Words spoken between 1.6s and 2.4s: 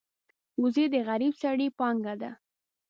پانګه ده